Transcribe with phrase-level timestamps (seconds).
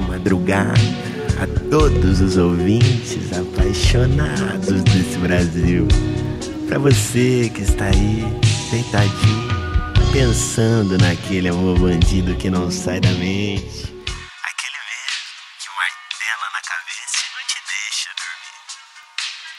[0.00, 0.80] madrugada
[1.40, 5.86] a todos os ouvintes apaixonados desse Brasil.
[6.68, 8.24] Para você que está aí,
[8.70, 9.48] deitadinho,
[10.12, 13.94] pensando naquele amor bandido que não sai da mente.
[14.42, 15.22] Aquele mesmo
[15.60, 18.64] que martela na cabeça e não te deixa dormir.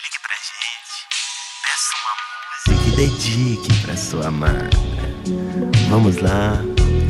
[0.03, 0.97] Ligue pra gente,
[1.63, 2.13] peça uma
[2.75, 4.69] música e dedique pra sua amada.
[5.89, 6.61] Vamos lá,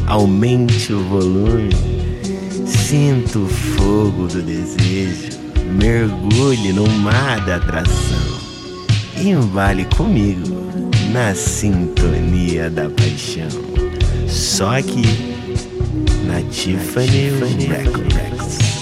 [0.07, 1.69] aumente o volume,
[2.87, 5.37] sinta o fogo do desejo,
[5.77, 8.37] mergulhe no mar da atração
[9.17, 10.47] embale comigo
[11.11, 13.49] na sintonia da paixão.
[14.25, 15.03] Só aqui
[16.25, 17.31] na Tiffany
[17.67, 18.76] Records.